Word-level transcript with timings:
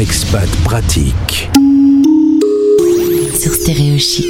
Expat 0.00 0.48
pratique. 0.64 1.50
Sur 3.38 3.52
Stéréo 3.52 3.98
Chic. 3.98 4.24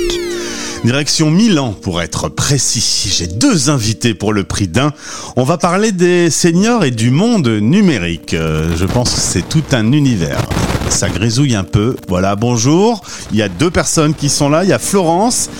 Direction 0.84 1.30
Milan 1.30 1.74
pour 1.80 2.02
être 2.02 2.28
précis. 2.28 3.12
J'ai 3.16 3.28
deux 3.28 3.70
invités 3.70 4.14
pour 4.14 4.32
le 4.32 4.42
prix 4.42 4.66
d'un. 4.66 4.92
On 5.36 5.44
va 5.44 5.58
parler 5.58 5.92
des 5.92 6.28
seniors 6.30 6.84
et 6.84 6.90
du 6.90 7.10
monde 7.12 7.46
numérique. 7.46 8.34
Euh, 8.34 8.74
je 8.76 8.84
pense 8.84 9.14
que 9.14 9.20
c'est 9.20 9.48
tout 9.48 9.62
un 9.70 9.92
univers. 9.92 10.40
Ça 10.88 11.08
grésouille 11.08 11.54
un 11.54 11.62
peu. 11.64 11.94
Voilà, 12.08 12.34
bonjour. 12.34 13.02
Il 13.30 13.38
y 13.38 13.42
a 13.42 13.48
deux 13.48 13.70
personnes 13.70 14.14
qui 14.14 14.28
sont 14.28 14.48
là. 14.48 14.64
Il 14.64 14.70
y 14.70 14.72
a 14.72 14.80
Florence 14.80 15.50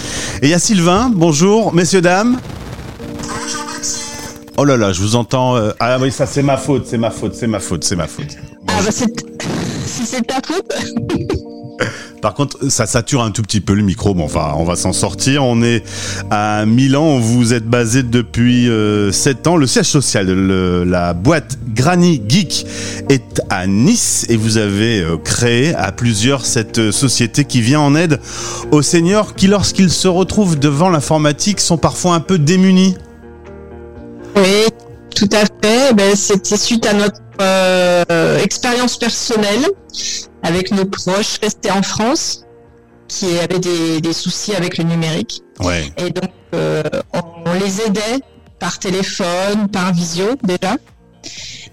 et 0.43 0.47
il 0.47 0.51
y 0.51 0.55
a 0.55 0.59
Sylvain. 0.59 1.13
Bonjour, 1.15 1.73
messieurs, 1.73 2.01
dames. 2.03 2.41
Oh 4.57 4.65
là 4.65 4.77
là, 4.77 4.93
je 4.93 5.01
vous 5.01 5.15
entends. 5.15 5.57
euh, 5.57 5.71
Ah 5.79 5.99
oui, 6.01 6.11
ça 6.11 6.27
c'est 6.27 6.43
ma 6.43 6.57
faute, 6.57 6.87
c'est 6.87 6.99
ma 6.99 7.11
faute, 7.11 7.35
c'est 7.35 7.47
ma 7.47 7.61
faute, 7.61 7.85
c'est 7.85 7.97
ma 7.97 8.09
faute. 8.09 8.37
Ah 8.67 8.73
bah 8.85 8.91
c'est... 8.91 9.30
Si 9.91 10.07
c'est 10.07 10.27
ta 10.27 10.41
faute 10.47 10.73
Par 12.23 12.35
contre, 12.35 12.69
ça 12.71 12.85
sature 12.85 13.23
un 13.23 13.31
tout 13.31 13.41
petit 13.41 13.63
peu 13.63 13.73
le 13.73 13.81
micro. 13.83 14.13
Bon, 14.13 14.25
enfin, 14.25 14.53
on 14.59 14.65
va 14.65 14.77
s'en 14.77 14.93
sortir. 14.93 15.43
On 15.43 15.63
est 15.63 15.83
à 16.31 16.67
Milan. 16.67 17.19
Vous 17.19 17.55
êtes 17.55 17.65
basé 17.65 18.03
depuis 18.03 18.69
euh, 18.69 19.11
7 19.11 19.47
ans. 19.47 19.57
Le 19.57 19.67
siège 19.67 19.87
social 19.87 20.27
de 20.27 20.33
le- 20.35 20.85
la 20.85 21.15
boîte 21.15 21.57
Granny 21.75 22.21
Geek 22.29 22.67
est 23.09 23.41
à 23.49 23.67
Nice 23.67 24.27
et 24.29 24.37
vous 24.37 24.59
avez 24.59 25.01
euh, 25.01 25.17
créé 25.17 25.75
à 25.75 25.93
plusieurs 25.93 26.45
cette 26.45 26.79
euh, 26.79 26.93
société 26.93 27.47
qui 27.47 27.63
vient 27.63 27.81
en 27.81 27.95
aide 27.95 28.21
aux 28.71 28.83
seniors 28.83 29.35
qui, 29.35 29.47
lorsqu'ils 29.47 29.91
se 29.91 30.07
retrouvent 30.09 30.59
devant 30.59 30.91
l'informatique, 30.91 31.59
sont 31.61 31.79
parfois 31.79 32.15
un 32.15 32.21
peu 32.21 32.37
démunis. 32.39 32.97
Oui, 34.37 34.67
tout 35.17 35.29
à 35.33 35.47
fait. 35.67 35.95
Ben, 35.95 36.15
C'était 36.15 36.59
suite 36.59 36.85
à 36.85 36.93
notre 36.93 37.17
expérience 38.43 38.99
personnelle 38.99 39.67
avec 40.43 40.71
nos 40.71 40.85
proches 40.85 41.39
restés 41.43 41.71
en 41.71 41.83
France 41.83 42.45
qui 43.09 43.39
avaient 43.39 43.59
des, 43.59 44.01
des 44.01 44.13
soucis 44.13 44.55
avec 44.55 44.79
le 44.79 44.85
numérique. 44.85 45.43
Ouais. 45.59 45.93
Et 45.99 46.11
donc, 46.11 46.31
euh, 46.55 46.83
on 47.13 47.53
les 47.55 47.81
aidait 47.83 48.21
par 48.59 48.79
téléphone, 48.79 49.69
par 49.71 49.93
visio 49.93 50.37
déjà. 50.43 50.77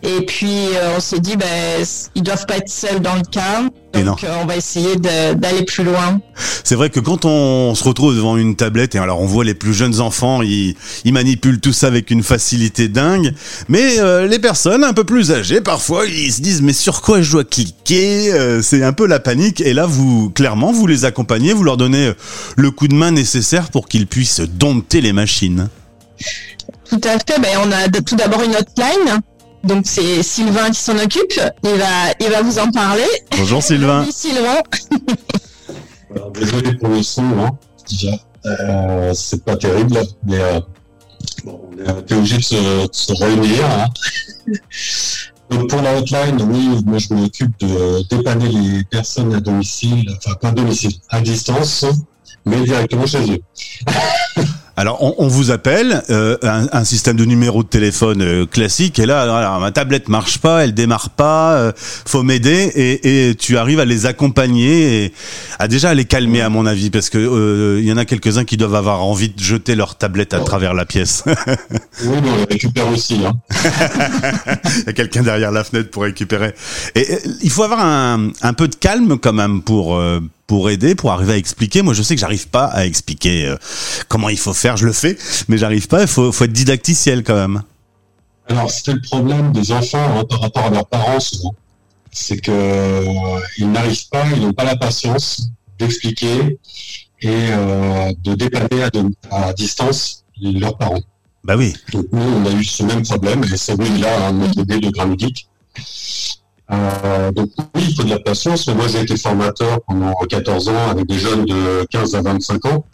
Et 0.04 0.26
puis, 0.26 0.68
euh, 0.76 0.96
on 0.96 1.00
s'est 1.00 1.20
dit, 1.20 1.36
ben, 1.36 1.84
ils 2.14 2.22
doivent 2.22 2.46
pas 2.46 2.58
être 2.58 2.70
seuls 2.70 3.00
dans 3.02 3.16
le 3.16 3.24
cas. 3.24 3.64
Donc, 3.94 4.24
euh, 4.24 4.28
on 4.42 4.46
va 4.46 4.56
essayer 4.56 4.96
d'aller 4.96 5.64
plus 5.66 5.84
loin. 5.84 6.22
C'est 6.64 6.76
vrai 6.76 6.92
que 6.92 7.00
quand 7.00 7.26
on 7.26 7.74
se 7.74 7.84
retrouve 7.84 8.16
devant 8.16 8.38
une 8.38 8.56
tablette, 8.56 8.94
et 8.94 9.00
alors 9.00 9.20
on 9.20 9.26
voit 9.26 9.44
les 9.44 9.56
plus 9.56 9.74
jeunes 9.74 10.00
enfants, 10.00 10.44
ils, 10.44 10.76
ils 11.04 11.14
manipulent 11.14 11.60
tout 11.60 11.74
ça 11.74 11.88
avec 11.88 12.12
une 12.12 12.22
facilité 12.22 12.90
dingue, 12.90 13.34
mais 13.70 13.98
euh, 13.98 14.28
les 14.28 14.38
personnes 14.38 14.84
un 14.84 14.94
peu 14.94 15.04
plus 15.04 15.32
âgées, 15.32 15.62
parfois, 15.62 16.06
ils 16.06 16.32
se 16.32 16.42
disent 16.42 16.62
mais 16.62 16.74
sur 16.74 17.02
quoi 17.02 17.22
je 17.24 17.32
dois 17.32 17.44
cliquer? 17.44 18.32
Euh, 18.34 18.62
C'est 18.62 18.84
un 18.84 18.94
peu 18.94 19.08
la 19.08 19.20
panique, 19.20 19.62
et 19.62 19.74
là, 19.74 19.88
vous, 19.88 20.30
clairement, 20.30 20.72
vous 20.72 20.86
les 20.86 21.06
accompagnez, 21.06 21.54
vous 21.54 21.64
leur 21.64 21.78
donnez 21.78 22.14
le 22.56 22.72
coup 22.72 22.88
de 22.88 22.96
main 22.96 23.10
nécessaire 23.10 23.72
pour 23.72 23.88
qu'ils 23.88 24.06
puissent 24.06 24.42
dompter 24.42 25.02
les 25.02 25.14
machines. 25.14 25.70
Tout 26.90 27.02
à 27.04 27.14
fait. 27.14 27.42
Ben, 27.42 27.58
on 27.66 27.72
a 27.72 27.90
tout 27.90 28.16
d'abord 28.16 28.44
une 28.44 28.56
hotline. 28.56 29.22
Donc, 29.64 29.86
c'est 29.86 30.24
Sylvain 30.24 30.70
qui 30.70 30.80
s'en 30.80 30.98
occupe. 30.98 31.40
Il 31.64 31.72
va, 31.72 32.12
il 32.20 32.30
va 32.30 32.42
vous 32.42 32.60
en 32.60 32.72
parler. 32.72 33.04
Bonjour 33.38 33.62
Sylvain. 33.62 34.06
Sylvain. 34.12 34.62
Alors, 36.16 36.32
désolé 36.32 36.74
pour 36.76 36.90
le 36.90 37.04
son, 37.04 37.24
hein, 37.40 37.52
déjà. 37.90 38.12
Euh, 38.46 39.14
c'est 39.14 39.44
pas 39.44 39.58
terrible, 39.58 40.00
mais 40.26 40.40
euh, 40.40 40.62
bon, 41.44 41.60
on 41.70 41.78
est 41.96 42.00
été 42.00 42.16
obligé 42.16 42.38
de 42.38 42.44
se, 42.44 42.56
de 42.56 42.90
se 42.92 43.12
réunir. 43.14 43.66
hein. 43.66 43.88
Donc 45.50 45.70
pour 45.70 45.82
la 45.82 45.98
hotline, 45.98 46.42
oui, 46.50 46.82
moi 46.86 46.98
je 46.98 47.14
m'occupe 47.14 47.58
de 47.62 48.04
dépanner 48.10 48.50
les 48.50 48.84
personnes 48.84 49.34
à 49.34 49.40
domicile, 49.40 50.10
enfin 50.18 50.36
pas 50.36 50.50
à 50.50 50.52
domicile, 50.52 50.92
à 51.10 51.22
distance, 51.22 51.86
mais 52.46 52.62
directement 52.62 53.06
chez 53.06 53.32
eux. 53.32 53.40
Alors, 54.80 55.02
on, 55.02 55.16
on 55.18 55.28
vous 55.28 55.50
appelle, 55.50 56.04
euh, 56.12 56.38
un, 56.44 56.68
un 56.72 56.84
système 56.84 57.18
de 57.18 57.26
numéro 57.26 57.64
de 57.64 57.68
téléphone 57.68 58.22
euh, 58.22 58.46
classique, 58.46 59.00
et 59.00 59.08
là, 59.08 59.58
ma 59.60 59.72
tablette 59.72 60.08
marche 60.08 60.38
pas, 60.38 60.64
elle 60.64 60.76
démarre 60.76 61.10
pas, 61.10 61.54
euh, 61.56 61.72
faut 61.78 62.22
m'aider, 62.22 62.72
et, 62.76 63.30
et 63.30 63.36
tu 63.36 63.58
arrives 63.58 63.80
à 63.80 63.86
les 63.86 64.06
accompagner, 64.06 65.06
et 65.06 65.14
à 65.58 65.68
déjà 65.68 65.90
à 65.90 65.94
les 65.96 66.06
calmer, 66.06 66.42
à 66.42 66.50
mon 66.50 66.68
avis, 66.68 66.92
parce 66.92 67.10
que 67.10 67.18
euh, 67.18 67.80
il 67.80 67.88
y 67.88 67.92
en 67.92 67.98
a 67.98 68.06
quelques-uns 68.06 68.46
qui 68.46 68.56
doivent 68.56 68.76
avoir 68.76 69.04
envie 69.04 69.30
de 69.30 69.40
jeter 69.42 69.74
leur 69.74 69.96
tablette 69.96 70.36
à 70.36 70.42
travers 70.42 70.76
la 70.76 70.86
pièce. 70.86 71.24
Oui, 72.04 72.16
mais 72.22 72.30
on 72.30 72.36
les 72.38 72.44
récupère 72.44 72.88
aussi. 72.90 73.20
Hein. 73.26 73.34
Il 74.76 74.84
y 74.86 74.90
a 74.90 74.94
quelqu'un 74.94 75.24
derrière 75.24 75.52
la 75.52 75.64
fenêtre 75.64 75.90
pour 75.90 76.04
récupérer. 76.04 76.54
Et 76.94 77.12
euh, 77.12 77.18
il 77.42 77.50
faut 77.50 77.64
avoir 77.64 77.80
un, 77.84 78.30
un 78.44 78.54
peu 78.54 78.68
de 78.68 78.76
calme 78.76 79.18
quand 79.18 79.34
même 79.34 79.64
pour 79.64 79.96
euh, 79.96 80.20
pour 80.48 80.70
aider, 80.70 80.96
pour 80.96 81.12
arriver 81.12 81.34
à 81.34 81.38
expliquer. 81.38 81.82
Moi, 81.82 81.94
je 81.94 82.02
sais 82.02 82.16
que 82.16 82.22
j'arrive 82.22 82.48
pas 82.48 82.66
à 82.66 82.86
expliquer 82.86 83.46
euh, 83.48 83.58
comment 84.08 84.30
il 84.30 84.38
faut 84.40 84.54
faire. 84.54 84.78
Je 84.78 84.86
le 84.86 84.94
fais, 84.94 85.18
mais 85.50 85.58
j'arrive 85.58 85.88
pas. 85.88 86.02
Il 86.02 86.08
faut 86.08 86.32
faut 86.32 86.46
être 86.46 86.54
didacticiel 86.54 87.24
quand 87.24 87.36
même. 87.36 87.62
Alors, 88.50 88.72
c'était 88.72 88.94
le 88.94 89.02
problème 89.02 89.52
des 89.52 89.72
enfants 89.74 90.18
hein, 90.18 90.24
par 90.30 90.40
rapport 90.42 90.66
à 90.66 90.70
leurs 90.70 90.88
parents 90.88 91.20
souvent. 91.20 91.54
C'est 92.12 92.38
que 92.38 92.50
euh, 92.52 93.40
ils 93.58 93.70
n'arrivent 93.70 94.08
pas, 94.10 94.24
ils 94.34 94.42
n'ont 94.42 94.54
pas 94.54 94.64
la 94.64 94.78
patience 94.78 95.50
d'expliquer 95.78 96.58
et 97.22 97.28
euh, 97.30 98.14
de 98.24 98.34
dépanner 98.36 98.84
à, 98.84 98.90
de- 98.90 99.12
à 99.30 99.54
distance 99.54 100.24
leurs 100.42 100.78
parents. 100.78 101.02
Bah 101.44 101.56
oui. 101.58 101.74
Donc 101.92 102.06
nous, 102.12 102.22
on 102.22 102.46
a 102.46 102.52
eu 102.52 102.64
ce 102.64 102.84
même 102.84 103.04
problème 103.04 103.44
et 103.44 103.58
c'est 103.58 103.74
oui 103.74 104.00
là 104.00 104.28
un 104.28 104.32
notre 104.32 104.58
idée 104.60 104.80
de 104.80 104.90
Grand. 104.90 105.14
Euh, 106.70 107.32
donc 107.32 107.50
de 108.04 108.10
la 108.10 108.20
patience. 108.20 108.68
Moi, 108.68 108.88
j'ai 108.88 109.02
été 109.02 109.18
formateur 109.18 109.82
pendant 109.88 110.14
14 110.30 110.70
ans 110.70 110.90
avec 110.90 111.08
des 111.08 111.18
jeunes 111.18 111.46
de 111.46 111.86
15 111.90 112.16
à 112.16 112.22
25 112.22 112.66
ans. 112.66 112.86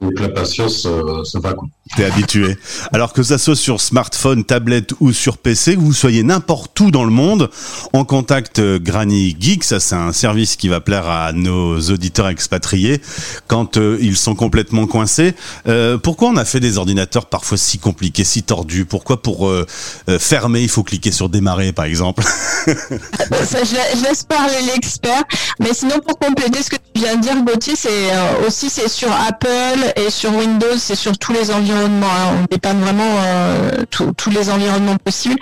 Donc 0.00 0.18
la 0.18 0.28
patience, 0.30 0.86
euh, 0.86 1.22
ça 1.24 1.38
va 1.40 1.52
quoi. 1.52 1.68
T'es 1.96 2.04
habitué. 2.04 2.56
Alors 2.92 3.12
que 3.12 3.22
ça 3.24 3.36
soit 3.36 3.56
sur 3.56 3.80
smartphone, 3.80 4.44
tablette 4.44 4.92
ou 5.00 5.12
sur 5.12 5.36
PC, 5.38 5.74
que 5.74 5.80
vous 5.80 5.92
soyez 5.92 6.22
n'importe 6.22 6.78
où 6.80 6.90
dans 6.92 7.02
le 7.04 7.10
monde, 7.10 7.50
on 7.92 8.04
contacte 8.04 8.60
euh, 8.60 8.78
Granny 8.78 9.36
Geek. 9.38 9.64
Ça, 9.64 9.80
c'est 9.80 9.96
un 9.96 10.12
service 10.12 10.54
qui 10.56 10.68
va 10.68 10.80
plaire 10.80 11.08
à 11.10 11.32
nos 11.32 11.78
auditeurs 11.90 12.28
expatriés 12.28 13.00
quand 13.48 13.76
euh, 13.76 13.98
ils 14.00 14.16
sont 14.16 14.34
complètement 14.36 14.86
coincés. 14.86 15.34
Euh, 15.66 15.98
pourquoi 15.98 16.28
on 16.28 16.36
a 16.36 16.44
fait 16.44 16.60
des 16.60 16.78
ordinateurs 16.78 17.26
parfois 17.26 17.58
si 17.58 17.78
compliqués, 17.78 18.24
si 18.24 18.42
tordus? 18.44 18.84
Pourquoi 18.84 19.20
pour 19.20 19.48
euh, 19.48 19.66
euh, 20.08 20.18
fermer, 20.20 20.62
il 20.62 20.68
faut 20.68 20.84
cliquer 20.84 21.10
sur 21.10 21.28
démarrer, 21.28 21.72
par 21.72 21.86
exemple? 21.86 22.22
Ça, 22.66 23.64
je, 23.64 23.74
la- 23.74 23.94
je 23.96 24.04
laisse 24.04 24.22
parler 24.22 24.56
l'expert. 24.72 25.24
Mais 25.58 25.74
sinon, 25.74 25.98
pour 26.06 26.18
compléter 26.18 26.62
ce 26.62 26.70
que 26.70 26.76
tu 26.76 27.02
viens 27.02 27.16
de 27.16 27.22
dire, 27.22 27.34
Gauthier, 27.44 27.74
c'est 27.76 27.88
euh, 28.12 28.46
aussi 28.46 28.70
c'est 28.70 28.88
sur 28.88 29.10
Apple 29.12 29.89
et 29.96 30.10
sur 30.10 30.34
Windows, 30.34 30.76
c'est 30.78 30.94
sur 30.94 31.16
tous 31.18 31.32
les 31.32 31.50
environnements. 31.50 32.06
hein. 32.06 32.34
On 32.42 32.44
dépanne 32.50 32.80
vraiment 32.80 33.14
euh, 33.18 33.84
tous- 33.90 34.30
les 34.30 34.48
environnements 34.50 34.96
possibles. 34.96 35.38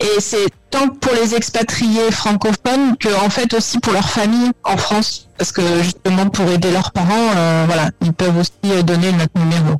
Et 0.00 0.20
c'est 0.20 0.46
tant 0.70 0.88
pour 0.88 1.12
les 1.14 1.34
expatriés 1.34 2.10
francophones 2.12 2.96
que 2.98 3.08
en 3.24 3.30
fait 3.30 3.52
aussi 3.54 3.78
pour 3.78 3.92
leur 3.92 4.08
famille 4.08 4.50
en 4.64 4.76
France. 4.76 5.28
Parce 5.38 5.52
que 5.52 5.62
justement 5.82 6.28
pour 6.28 6.48
aider 6.50 6.70
leurs 6.70 6.90
parents, 6.92 7.30
euh, 7.36 7.64
voilà, 7.66 7.90
ils 8.02 8.12
peuvent 8.12 8.36
aussi 8.38 8.50
euh, 8.66 8.82
donner 8.82 9.12
notre 9.12 9.38
numéro. 9.38 9.76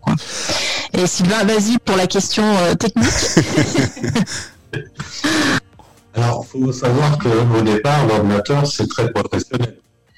Et 0.94 1.06
Sylvain, 1.06 1.44
vas-y 1.44 1.78
pour 1.78 1.96
la 1.96 2.06
question 2.06 2.44
technique. 2.78 3.08
Alors, 6.14 6.44
il 6.54 6.64
faut 6.64 6.72
savoir 6.72 7.18
qu'au 7.18 7.60
départ, 7.62 8.06
l'ordinateur, 8.06 8.66
c'est 8.66 8.88
très 8.88 9.10
professionnel. 9.12 9.76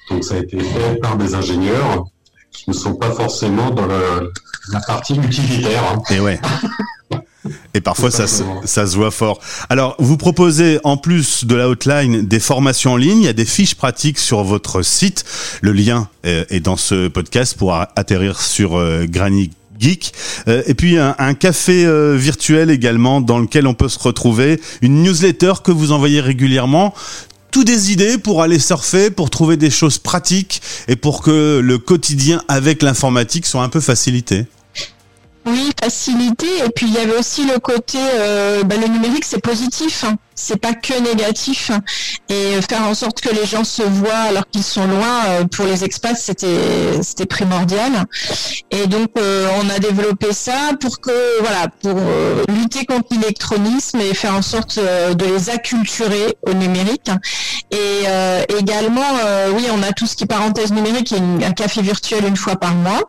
Donc, 0.09 0.23
ça 0.23 0.35
a 0.35 0.37
été 0.37 0.59
fait 0.59 0.95
par 1.01 1.15
des 1.17 1.35
ingénieurs 1.35 2.05
qui 2.51 2.69
ne 2.69 2.73
sont 2.73 2.95
pas 2.95 3.11
forcément 3.11 3.69
dans 3.71 3.85
le- 3.85 4.31
la 4.71 4.79
partie 4.81 5.15
utilitaire. 5.15 5.83
hein. 5.95 6.01
Et 6.13 6.19
ouais. 6.19 6.39
Et 7.73 7.81
parfois 7.81 8.11
ça 8.11 8.27
se, 8.27 8.43
ça 8.65 8.85
se 8.85 8.95
voit 8.95 9.09
fort. 9.09 9.39
Alors, 9.69 9.95
vous 9.97 10.15
proposez 10.15 10.79
en 10.83 10.95
plus 10.95 11.43
de 11.45 11.55
la 11.55 11.67
hotline 11.69 12.21
des 12.27 12.39
formations 12.39 12.93
en 12.93 12.97
ligne, 12.97 13.17
il 13.21 13.25
y 13.25 13.29
a 13.29 13.33
des 13.33 13.45
fiches 13.45 13.73
pratiques 13.73 14.19
sur 14.19 14.43
votre 14.43 14.83
site. 14.83 15.25
Le 15.61 15.71
lien 15.71 16.07
est 16.23 16.59
dans 16.59 16.77
ce 16.77 17.07
podcast 17.07 17.57
pour 17.57 17.73
atterrir 17.73 18.39
sur 18.39 18.77
euh, 18.77 19.05
Granny 19.09 19.49
Geek. 19.79 20.13
Euh, 20.47 20.61
et 20.67 20.75
puis 20.75 20.99
un, 20.99 21.15
un 21.17 21.33
café 21.33 21.83
euh, 21.85 22.15
virtuel 22.15 22.69
également 22.69 23.19
dans 23.21 23.39
lequel 23.39 23.65
on 23.65 23.73
peut 23.73 23.89
se 23.89 23.97
retrouver, 23.97 24.61
une 24.83 25.01
newsletter 25.01 25.53
que 25.63 25.71
vous 25.71 25.91
envoyez 25.91 26.19
régulièrement. 26.21 26.93
Tout 27.51 27.63
des 27.65 27.91
idées 27.91 28.17
pour 28.17 28.41
aller 28.41 28.59
surfer, 28.59 29.11
pour 29.11 29.29
trouver 29.29 29.57
des 29.57 29.69
choses 29.69 29.97
pratiques 29.97 30.61
et 30.87 30.95
pour 30.95 31.21
que 31.21 31.59
le 31.61 31.77
quotidien 31.77 32.41
avec 32.47 32.81
l'informatique 32.81 33.45
soit 33.45 33.61
un 33.61 33.69
peu 33.69 33.81
facilité. 33.81 34.45
Oui, 35.45 35.71
facilité. 35.81 36.45
Et 36.65 36.69
puis 36.69 36.85
il 36.87 36.93
y 36.93 36.97
avait 36.99 37.17
aussi 37.17 37.45
le 37.45 37.57
côté, 37.57 37.97
euh, 37.99 38.63
bah, 38.63 38.75
le 38.75 38.87
numérique 38.87 39.25
c'est 39.25 39.41
positif, 39.41 40.03
hein. 40.03 40.17
c'est 40.35 40.59
pas 40.61 40.73
que 40.73 40.93
négatif. 41.01 41.71
Hein. 41.71 41.81
Et 42.29 42.61
faire 42.61 42.83
en 42.83 42.93
sorte 42.93 43.21
que 43.21 43.33
les 43.33 43.45
gens 43.45 43.63
se 43.63 43.81
voient 43.81 44.13
alors 44.13 44.47
qu'ils 44.47 44.63
sont 44.63 44.85
loin, 44.85 45.25
euh, 45.29 45.45
pour 45.45 45.65
les 45.65 45.83
expats 45.83 46.15
c'était 46.15 47.01
c'était 47.01 47.25
primordial. 47.25 47.91
Et 48.69 48.85
donc 48.85 49.09
euh, 49.17 49.47
on 49.63 49.69
a 49.69 49.79
développé 49.79 50.31
ça 50.31 50.71
pour 50.79 51.01
que 51.01 51.39
voilà, 51.39 51.69
pour 51.81 51.99
lutter 52.53 52.85
contre 52.85 53.07
l'électronisme 53.11 53.99
et 53.99 54.13
faire 54.13 54.35
en 54.35 54.43
sorte 54.43 54.77
de 54.77 55.25
les 55.25 55.49
acculturer 55.49 56.35
au 56.43 56.53
numérique. 56.53 57.09
Et 57.71 58.05
également, 58.57 59.01
oui, 59.55 59.65
on 59.71 59.81
a 59.81 59.91
tout 59.93 60.05
ce 60.05 60.15
qui 60.15 60.25
est 60.25 60.27
parenthèse 60.27 60.71
numérique, 60.71 61.13
et 61.13 61.45
un 61.45 61.51
café 61.51 61.81
virtuel 61.81 62.25
une 62.25 62.37
fois 62.37 62.57
par 62.57 62.75
mois. 62.75 63.01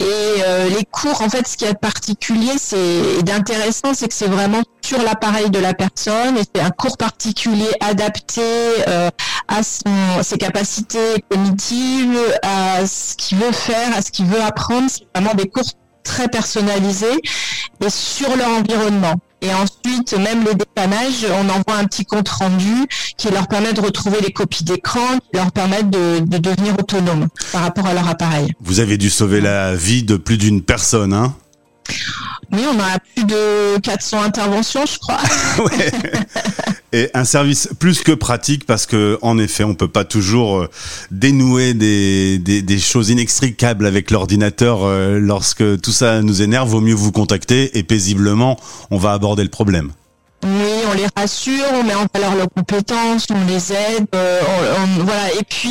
Et 0.00 0.04
euh, 0.04 0.68
les 0.68 0.84
cours, 0.84 1.22
en 1.22 1.28
fait, 1.28 1.46
ce 1.46 1.56
qui 1.56 1.64
est 1.64 1.78
particulier, 1.78 2.52
c'est 2.58 3.22
d'intéressant, 3.22 3.94
c'est 3.94 4.08
que 4.08 4.14
c'est 4.14 4.28
vraiment 4.28 4.62
sur 4.82 5.02
l'appareil 5.02 5.50
de 5.50 5.58
la 5.58 5.74
personne 5.74 6.36
et 6.38 6.42
c'est 6.54 6.62
un 6.62 6.70
cours 6.70 6.96
particulier 6.96 7.68
adapté 7.80 8.42
euh, 8.88 9.10
à 9.48 9.62
ses 9.62 10.38
capacités 10.38 11.24
cognitives, 11.30 12.18
à 12.42 12.86
ce 12.86 13.16
qu'il 13.16 13.38
veut 13.38 13.52
faire, 13.52 13.96
à 13.96 14.02
ce 14.02 14.10
qu'il 14.10 14.26
veut 14.26 14.42
apprendre. 14.42 14.88
C'est 14.90 15.04
vraiment 15.14 15.34
des 15.34 15.48
cours 15.48 15.64
très 16.04 16.28
personnalisés 16.28 17.20
et 17.84 17.90
sur 17.90 18.34
leur 18.36 18.48
environnement. 18.48 19.14
Et 19.40 19.50
ensuite, 19.52 20.14
même 20.18 20.44
le 20.44 20.54
dépannage, 20.54 21.26
on 21.30 21.48
envoie 21.48 21.76
un 21.80 21.84
petit 21.84 22.04
compte 22.04 22.28
rendu 22.28 22.86
qui 23.16 23.30
leur 23.30 23.46
permet 23.46 23.72
de 23.72 23.80
retrouver 23.80 24.18
les 24.20 24.32
copies 24.32 24.64
d'écran, 24.64 25.18
leur 25.32 25.52
permettent 25.52 25.90
de, 25.90 26.20
de, 26.20 26.38
devenir 26.38 26.74
autonomes 26.78 27.28
par 27.52 27.62
rapport 27.62 27.86
à 27.86 27.94
leur 27.94 28.08
appareil. 28.08 28.52
Vous 28.60 28.80
avez 28.80 28.96
dû 28.96 29.10
sauver 29.10 29.40
la 29.40 29.76
vie 29.76 30.02
de 30.02 30.16
plus 30.16 30.38
d'une 30.38 30.62
personne, 30.62 31.12
hein? 31.12 31.34
Oui, 32.52 32.62
on 32.72 32.78
a 32.80 32.98
plus 33.14 33.24
de 33.24 33.78
400 33.80 34.22
interventions, 34.22 34.86
je 34.86 34.98
crois. 34.98 35.18
ouais. 35.64 35.92
Et 36.92 37.10
un 37.12 37.24
service 37.24 37.68
plus 37.78 38.02
que 38.02 38.12
pratique 38.12 38.64
parce 38.64 38.86
que, 38.86 39.18
en 39.20 39.38
effet, 39.38 39.64
on 39.64 39.74
peut 39.74 39.88
pas 39.88 40.04
toujours 40.04 40.56
euh, 40.56 40.70
dénouer 41.10 41.74
des, 41.74 42.38
des, 42.38 42.62
des 42.62 42.78
choses 42.78 43.10
inextricables 43.10 43.84
avec 43.84 44.10
l'ordinateur. 44.10 44.84
Euh, 44.84 45.18
lorsque 45.18 45.80
tout 45.82 45.92
ça 45.92 46.22
nous 46.22 46.40
énerve, 46.40 46.70
vaut 46.70 46.80
mieux 46.80 46.94
vous 46.94 47.12
contacter 47.12 47.76
et 47.76 47.82
paisiblement, 47.82 48.58
on 48.90 48.96
va 48.96 49.12
aborder 49.12 49.42
le 49.42 49.50
problème. 49.50 49.92
Oui, 50.44 50.50
on 50.90 50.94
les 50.94 51.06
rassure, 51.14 51.64
on 51.74 51.82
met 51.82 51.94
en 51.94 52.06
valeur 52.14 52.34
leurs 52.36 52.48
compétences, 52.48 53.26
on 53.30 53.44
les 53.46 53.72
aide, 53.72 54.06
euh, 54.14 54.40
voilà. 55.00 55.34
Et 55.34 55.44
puis, 55.46 55.68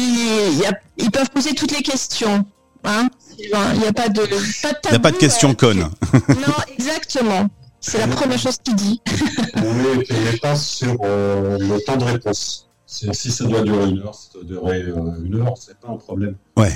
y 0.60 0.66
a, 0.66 0.72
ils 0.98 1.10
peuvent 1.10 1.30
poser 1.32 1.56
toutes 1.56 1.72
les 1.72 1.82
questions. 1.82 2.46
Hein 2.84 3.10
il 3.40 3.80
n'y 3.80 3.88
a 3.88 3.94
pas 3.94 4.10
de, 4.10 4.22
Il 4.24 4.90
n'y 4.92 4.96
a 4.96 5.00
pas 5.00 5.12
de 5.12 5.18
question 5.18 5.54
conne. 5.54 5.80
non, 6.14 6.54
exactement. 6.78 7.48
C'est 7.80 8.00
la 8.00 8.08
première 8.08 8.40
chose 8.40 8.58
qu'il 8.64 8.76
dit. 8.76 9.02
on 9.56 9.74
n'est 9.74 10.38
pas 10.38 10.56
sur 10.56 10.96
euh, 11.04 11.58
le 11.58 11.80
temps 11.86 11.98
de 11.98 12.04
réponse. 12.04 12.70
Si 12.86 13.32
ça 13.32 13.44
doit 13.44 13.62
durer 13.62 13.90
une 13.90 14.00
heure, 14.00 14.16
ça 14.16 14.30
doit 14.34 14.44
durer 14.44 14.82
euh, 14.82 15.24
une 15.24 15.42
heure, 15.42 15.56
c'est 15.60 15.78
pas 15.78 15.90
un 15.90 15.98
problème. 15.98 16.36
Ouais. 16.56 16.72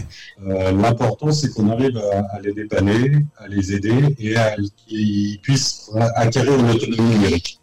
Euh, 0.45 0.71
l'important, 0.71 1.31
c'est 1.31 1.53
qu'on 1.53 1.69
arrive 1.69 1.98
à, 1.98 2.39
les 2.42 2.54
dépanner, 2.54 3.25
à 3.38 3.47
les 3.47 3.74
aider 3.74 4.13
et 4.19 4.36
à 4.36 4.56
qu'ils 4.75 5.39
puissent 5.42 5.89
acquérir 6.15 6.59
une 6.59 6.69
autonomie 6.69 7.15
numérique. 7.15 7.61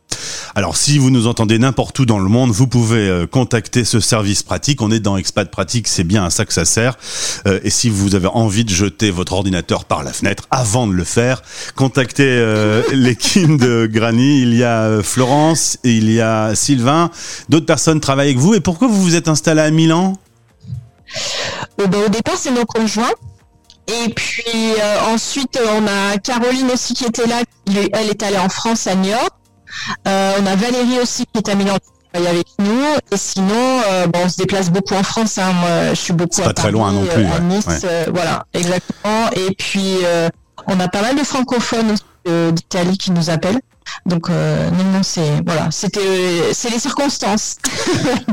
Alors 0.58 0.76
si 0.76 0.98
vous 0.98 1.10
nous 1.10 1.28
entendez 1.28 1.56
n'importe 1.56 1.96
où 2.00 2.04
dans 2.04 2.18
le 2.18 2.28
monde, 2.28 2.50
vous 2.50 2.66
pouvez 2.66 3.08
euh, 3.08 3.28
contacter 3.28 3.84
ce 3.84 4.00
service 4.00 4.42
pratique. 4.42 4.82
On 4.82 4.90
est 4.90 4.98
dans 4.98 5.16
Expat 5.16 5.48
Pratique, 5.48 5.86
c'est 5.86 6.02
bien 6.02 6.24
à 6.24 6.30
ça 6.30 6.44
que 6.46 6.52
ça 6.52 6.64
sert. 6.64 6.98
Euh, 7.46 7.60
et 7.62 7.70
si 7.70 7.88
vous 7.88 8.16
avez 8.16 8.26
envie 8.26 8.64
de 8.64 8.70
jeter 8.70 9.12
votre 9.12 9.34
ordinateur 9.34 9.84
par 9.84 10.02
la 10.02 10.12
fenêtre 10.12 10.48
avant 10.50 10.88
de 10.88 10.94
le 10.94 11.04
faire, 11.04 11.42
contactez 11.76 12.26
euh, 12.26 12.82
l'équipe 12.92 13.56
de 13.56 13.86
Granny. 13.86 14.42
Il 14.42 14.52
y 14.52 14.64
a 14.64 15.00
Florence, 15.00 15.78
il 15.84 16.10
y 16.10 16.20
a 16.20 16.56
Sylvain. 16.56 17.12
D'autres 17.48 17.66
personnes 17.66 18.00
travaillent 18.00 18.30
avec 18.30 18.38
vous. 18.38 18.54
Et 18.54 18.60
pourquoi 18.60 18.88
vous 18.88 19.00
vous 19.00 19.14
êtes 19.14 19.28
installé 19.28 19.60
à 19.60 19.70
Milan? 19.70 20.14
Ben, 21.78 21.88
Au 22.04 22.08
départ, 22.08 22.34
c'est 22.36 22.50
nos 22.50 22.66
conjoints. 22.66 23.14
Et 23.86 24.12
puis 24.12 24.72
ensuite, 25.08 25.56
on 25.78 25.86
a 25.86 26.18
Caroline 26.18 26.72
aussi 26.72 26.94
qui 26.94 27.04
était 27.04 27.28
là. 27.28 27.42
Elle 27.92 28.10
est 28.10 28.22
allée 28.24 28.38
en 28.38 28.48
France 28.48 28.88
à 28.88 28.96
New 28.96 29.10
York. 29.10 29.37
Euh, 30.06 30.32
on 30.40 30.46
a 30.46 30.56
Valérie 30.56 31.00
aussi 31.00 31.24
qui 31.26 31.38
est 31.38 31.48
à 31.48 31.54
Milan 31.54 31.76
avec 32.14 32.46
nous. 32.58 32.84
Et 33.12 33.16
sinon, 33.16 33.80
euh, 33.90 34.06
bon, 34.06 34.20
on 34.24 34.28
se 34.28 34.36
déplace 34.36 34.70
beaucoup 34.70 34.94
en 34.94 35.02
France. 35.02 35.38
Hein. 35.38 35.52
Moi, 35.52 35.90
je 35.90 35.94
suis 36.00 36.12
beaucoup 36.12 36.40
à 36.42 36.46
pas 36.46 36.52
très 36.54 36.70
loin 36.70 36.92
non 36.92 37.04
plus. 37.04 37.24
À 37.24 37.40
nice, 37.40 37.86
voilà, 38.12 38.46
exactement. 38.54 39.30
Et 39.32 39.54
puis, 39.54 39.98
euh, 40.04 40.28
on 40.66 40.78
a 40.80 40.88
pas 40.88 41.02
mal 41.02 41.16
de 41.16 41.22
francophones 41.22 41.94
d'Italie 42.52 42.98
qui 42.98 43.10
nous 43.10 43.30
appellent. 43.30 43.60
Donc 44.06 44.30
euh, 44.30 44.70
non, 44.70 44.84
non, 44.84 45.02
c'est 45.02 45.42
voilà, 45.44 45.68
c'était, 45.70 46.52
c'est 46.52 46.70
les 46.70 46.78
circonstances. 46.78 47.56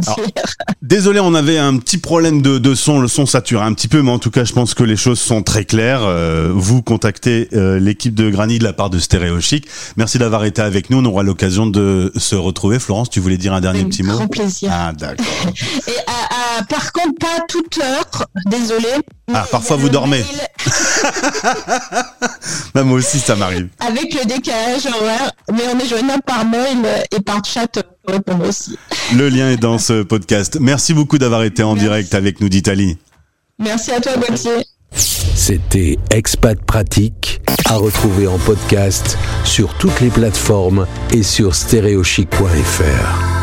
désolé, 0.81 1.19
on 1.19 1.34
avait 1.34 1.57
un 1.57 1.78
petit 1.78 1.98
problème 1.98 2.42
de, 2.42 2.57
de, 2.57 2.75
son, 2.75 3.00
le 3.00 3.07
son 3.07 3.25
sature 3.25 3.62
un 3.62 3.74
petit 3.74 3.88
peu, 3.88 4.02
mais 4.02 4.12
en 4.12 4.19
tout 4.19 4.31
cas, 4.31 4.44
je 4.44 4.54
pense 4.54 4.74
que 4.74 4.84
les 4.84 4.96
choses 4.98 5.19
sont 5.19 5.44
très 5.44 5.66
claires. 5.66 6.04
Euh, 6.04 6.52
vous 6.54 6.81
contactez 6.81 7.50
euh, 7.54 7.80
l'équipe 7.80 8.16
de 8.16 8.30
Granny 8.30 8.60
de 8.60 8.63
la 8.63 8.74
part 8.74 8.90
de 8.90 9.00
Stéréo 9.00 9.40
Chic. 9.42 9.68
Merci 9.98 10.18
d'avoir 10.18 10.46
été 10.46 10.62
avec 10.62 10.90
nous. 10.90 11.00
On 11.00 11.06
aura 11.06 11.24
l'occasion 11.24 11.68
de 11.68 12.12
se 12.16 12.36
retrouver. 12.36 12.80
Florence, 12.80 13.10
tu 13.10 13.19
voulais 13.19 13.38
dire 13.38 13.54
un 13.54 13.62
dernier 13.62 13.84
petit 13.86 14.04
mot? 14.04 14.13
Grand 14.13 14.28
plaisir. 14.28 14.72
Ah 14.74 14.94
d'accord. 14.94 15.25
Et 15.88 16.63
par 16.69 16.92
contre, 16.94 17.16
pas 17.19 17.44
toute 17.48 17.80
heure. 17.80 18.28
Désolé. 18.46 18.88
Ah, 19.34 19.46
parfois 19.50 19.78
vous 19.78 19.90
dormez. 19.90 20.24
bah, 22.74 22.84
moi 22.84 22.98
aussi, 22.98 23.20
ça 23.20 23.36
m'arrive. 23.36 23.68
Avec 23.80 24.14
le 24.14 24.26
décalage 24.26 24.86
horaire, 24.86 25.32
mais 25.52 25.64
on 25.74 25.80
est 25.80 25.88
joignable 25.88 26.24
par 26.24 26.46
mail 26.46 26.86
et 27.12 27.22
par 27.22 27.44
chat 27.44 27.68
pour 28.04 28.14
répondre 28.14 28.48
aussi. 28.48 28.78
Le 29.16 29.30
lien 29.30 29.50
est 29.50 29.58
dans 29.58 29.78
ce 29.78 30.04
podcast. 30.04 30.58
Merci 30.60 30.94
beaucoup 30.94 31.18
d'avoir 31.18 31.44
été 31.44 31.64
en 31.64 31.76
direct 31.76 32.14
avec 32.14 32.42
nous 32.42 32.50
d'Italie. 32.50 32.98
Merci 33.60 33.92
à 33.92 34.00
toi, 34.00 34.14
Gauthier. 34.18 34.66
C'était 34.96 35.98
Expat 36.10 36.58
Pratique, 36.62 37.42
à 37.66 37.76
retrouver 37.76 38.28
en 38.28 38.38
podcast 38.38 39.18
sur 39.44 39.74
toutes 39.76 40.00
les 40.00 40.10
plateformes 40.10 40.88
et 41.12 41.24
sur 41.24 41.56
stéréochic.fr. 41.56 43.35